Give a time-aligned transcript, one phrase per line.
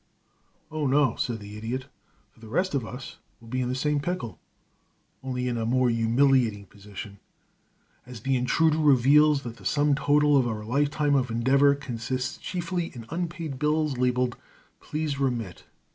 [0.71, 1.85] "Oh, no," said the Idiot,
[2.31, 4.39] "for the rest of us will be in the same pickle,
[5.23, 7.19] only in a more humiliating position
[8.07, 12.87] as the intruder reveals that the sum total of out lifetime of endeavor consists chiefly
[12.95, 14.37] in unpaid bills labeled
[14.79, 15.65] Please Remit.